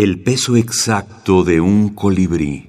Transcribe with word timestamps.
El 0.00 0.20
peso 0.20 0.54
exacto 0.54 1.42
de 1.42 1.60
un 1.60 1.88
colibrí. 1.88 2.68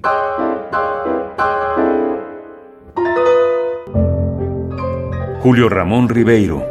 Julio 5.38 5.68
Ramón 5.68 6.08
Ribeiro. 6.08 6.66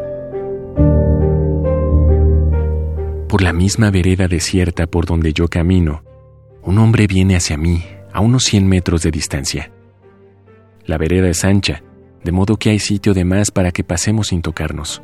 Por 3.30 3.42
la 3.42 3.54
misma 3.54 3.90
vereda 3.90 4.28
desierta 4.28 4.86
por 4.86 5.06
donde 5.06 5.32
yo 5.32 5.48
camino, 5.48 6.04
un 6.62 6.78
hombre 6.78 7.08
viene 7.08 7.38
hacia 7.38 7.56
mí 7.56 7.86
a 8.12 8.20
unos 8.20 8.44
100 8.44 8.68
metros 8.68 9.04
de 9.04 9.12
distancia. 9.12 9.72
La 10.84 10.98
vereda 10.98 11.30
es 11.30 11.46
ancha, 11.46 11.84
de 12.22 12.34
modo 12.34 12.58
que 12.58 12.72
hay 12.72 12.80
sitio 12.80 13.14
de 13.14 13.24
más 13.24 13.52
para 13.52 13.72
que 13.72 13.86
pasemos 13.86 14.28
sin 14.28 14.42
tocarnos. 14.42 15.02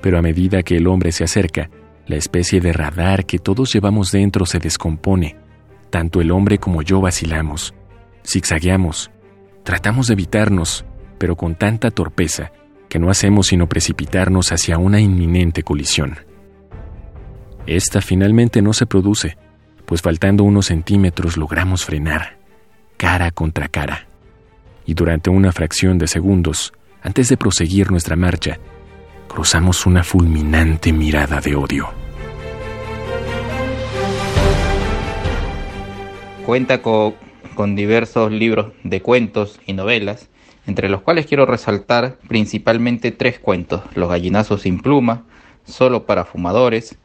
Pero 0.00 0.18
a 0.18 0.22
medida 0.22 0.62
que 0.62 0.76
el 0.76 0.86
hombre 0.86 1.10
se 1.10 1.24
acerca, 1.24 1.68
la 2.08 2.16
especie 2.16 2.60
de 2.60 2.72
radar 2.72 3.26
que 3.26 3.38
todos 3.38 3.72
llevamos 3.72 4.10
dentro 4.10 4.46
se 4.46 4.58
descompone. 4.58 5.36
Tanto 5.90 6.20
el 6.20 6.30
hombre 6.30 6.58
como 6.58 6.82
yo 6.82 7.00
vacilamos, 7.00 7.74
zigzagueamos, 8.26 9.10
tratamos 9.62 10.08
de 10.08 10.14
evitarnos, 10.14 10.84
pero 11.18 11.36
con 11.36 11.54
tanta 11.54 11.90
torpeza 11.90 12.50
que 12.88 12.98
no 12.98 13.10
hacemos 13.10 13.48
sino 13.48 13.68
precipitarnos 13.68 14.52
hacia 14.52 14.78
una 14.78 15.00
inminente 15.00 15.62
colisión. 15.62 16.16
Esta 17.66 18.00
finalmente 18.00 18.62
no 18.62 18.72
se 18.72 18.86
produce, 18.86 19.36
pues 19.84 20.00
faltando 20.00 20.44
unos 20.44 20.66
centímetros 20.66 21.36
logramos 21.36 21.84
frenar, 21.84 22.38
cara 22.96 23.30
contra 23.30 23.68
cara. 23.68 24.06
Y 24.86 24.94
durante 24.94 25.28
una 25.28 25.52
fracción 25.52 25.98
de 25.98 26.06
segundos, 26.06 26.72
antes 27.02 27.28
de 27.28 27.36
proseguir 27.36 27.90
nuestra 27.90 28.16
marcha, 28.16 28.58
cruzamos 29.28 29.84
una 29.84 30.02
fulminante 30.02 30.92
mirada 30.92 31.40
de 31.40 31.54
odio. 31.54 31.97
Cuenta 36.48 36.80
con, 36.80 37.76
diversos 37.76 38.32
libros 38.32 38.72
de 38.82 39.02
cuentos 39.02 39.60
y 39.66 39.74
novelas, 39.74 40.30
entre 40.66 40.88
los 40.88 41.02
cuales 41.02 41.26
quiero 41.26 41.44
resaltar 41.44 42.16
principalmente 42.26 43.12
tres 43.12 43.38
cuentos, 43.38 43.82
Los 43.94 44.08
gallinazos 44.08 44.62
sin 44.62 44.80
pluma, 44.80 45.24
Solo 45.66 46.06
para 46.06 46.24
fumadores 46.24 46.96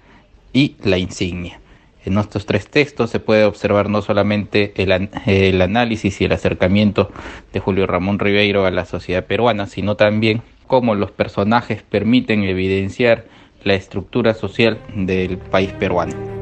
y 0.53 0.77
La 0.81 0.97
insignia. 0.97 1.59
En 2.05 2.17
estos 2.17 2.45
tres 2.45 2.69
textos 2.69 3.09
se 3.09 3.19
puede 3.19 3.43
observar 3.43 3.89
no 3.89 4.01
solamente 4.01 4.71
el, 4.81 5.09
el, 5.25 5.61
análisis 5.61 6.21
y 6.21 6.23
el 6.23 6.31
acercamiento 6.31 7.11
de 7.51 7.59
Julio 7.59 7.85
Ramón 7.85 8.19
Ribeiro 8.19 8.65
a 8.65 8.71
la 8.71 8.85
sociedad 8.85 9.25
peruana, 9.25 9.67
sino 9.67 9.97
también 9.97 10.41
cómo 10.67 10.95
los 10.95 11.11
personajes 11.11 11.83
permiten 11.83 12.45
evidenciar 12.45 13.25
la 13.65 13.73
estructura 13.73 14.35
social 14.35 14.79
del 14.95 15.37
país 15.37 15.73
peruano. 15.73 16.32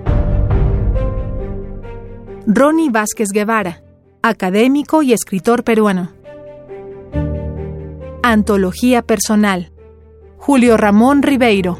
Ronnie 2.47 2.89
Vázquez 2.89 3.29
Guevara, 3.31 3.83
académico 4.23 5.03
y 5.03 5.13
escritor 5.13 5.63
peruano. 5.63 6.11
Antología 8.23 9.03
personal. 9.03 9.71
Julio 10.37 10.75
Ramón 10.75 11.21
Ribeiro. 11.21 11.77